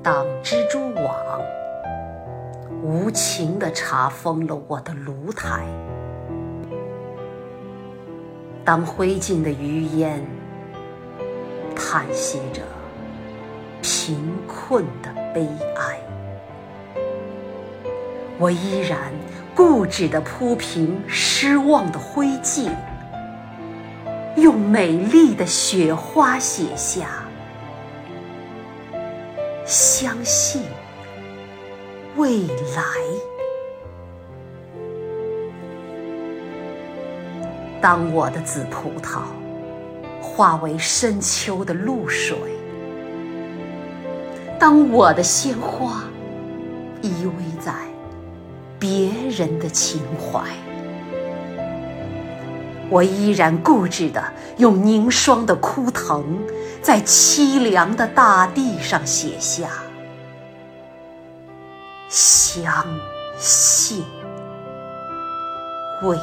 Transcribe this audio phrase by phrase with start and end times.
[0.00, 1.40] 当蜘蛛网，
[2.82, 5.64] 无情地查封了我的炉台。
[8.64, 10.24] 当灰烬的余烟
[11.74, 12.62] 叹息着
[13.82, 14.16] 贫
[14.46, 15.98] 困的悲哀，
[18.38, 18.98] 我依然
[19.54, 22.70] 固执地铺平失望的灰烬，
[24.36, 27.24] 用美丽的雪花写下。
[29.68, 30.62] 相信
[32.16, 32.82] 未来。
[37.78, 39.20] 当我的紫葡萄
[40.22, 42.34] 化为深秋的露水，
[44.58, 46.02] 当我的鲜花
[47.02, 47.74] 依偎在
[48.78, 50.44] 别人的情怀，
[52.90, 54.22] 我依然固执地
[54.56, 56.24] 用凝霜的枯藤。
[56.80, 59.68] 在凄凉的大地上写下
[62.08, 62.84] “相
[63.36, 64.04] 信
[66.02, 66.16] 未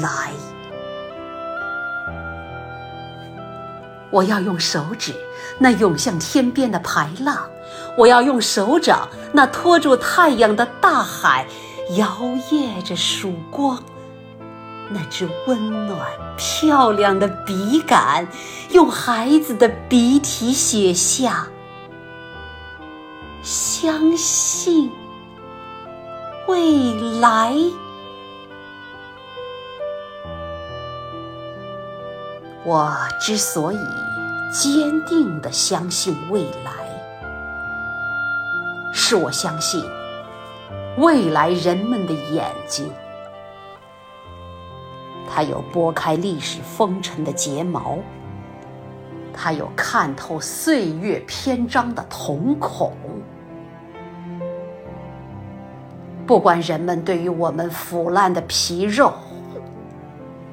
[0.00, 0.30] 来”。
[4.10, 5.14] 我要用手指
[5.58, 7.36] 那涌向天边的排浪，
[7.96, 11.46] 我要用手掌那托住太阳的大海，
[11.96, 12.06] 摇
[12.50, 13.80] 曳着曙光。
[14.90, 18.26] 那支温暖漂亮的笔杆，
[18.70, 21.46] 用孩子的笔体写下
[23.44, 24.90] “相信
[26.46, 27.54] 未来”。
[32.64, 33.78] 我之所以
[34.52, 36.72] 坚定的相信未来，
[38.92, 39.82] 是我相信
[40.98, 42.90] 未来人们的眼睛。
[45.30, 47.98] 它有拨开历史风尘的睫毛，
[49.32, 52.92] 它有看透岁月篇章的瞳孔。
[56.26, 59.12] 不管人们对于我们腐烂的皮肉、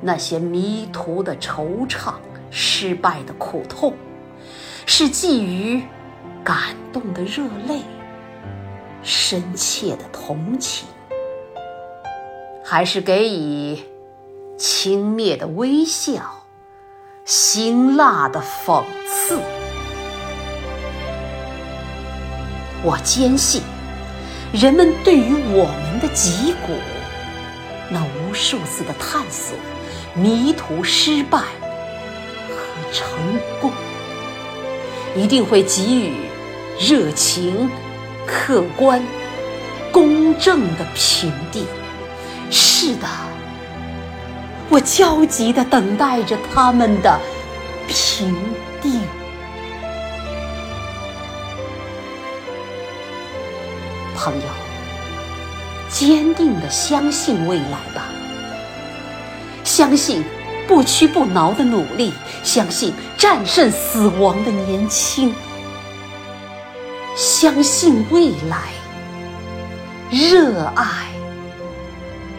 [0.00, 2.14] 那些迷途的惆怅、
[2.50, 3.94] 失败的苦痛，
[4.86, 5.82] 是寄予
[6.44, 7.80] 感动的热泪、
[9.02, 10.86] 深切的同情，
[12.62, 13.78] 还是给予？
[14.56, 16.44] 轻蔑的微笑，
[17.24, 19.40] 辛辣的讽刺。
[22.82, 23.62] 我坚信，
[24.52, 26.74] 人们对于我们的脊骨，
[27.90, 29.56] 那无数次的探索、
[30.14, 33.08] 迷途、失败和成
[33.60, 33.72] 功，
[35.16, 36.14] 一定会给予
[36.78, 37.70] 热情、
[38.26, 39.02] 客观、
[39.90, 41.66] 公正的评定。
[42.50, 43.08] 是的。
[44.70, 47.20] 我焦急地等待着他们的
[47.86, 48.34] 评
[48.82, 49.00] 定。
[54.16, 54.46] 朋友，
[55.90, 58.08] 坚定地相信未来吧，
[59.64, 60.24] 相信
[60.66, 65.34] 不屈不挠的努力，相信战胜死亡的年轻，
[67.14, 68.70] 相信未来，
[70.10, 71.08] 热爱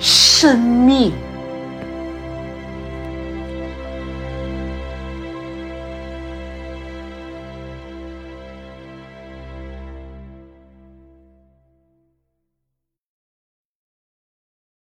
[0.00, 1.12] 生命。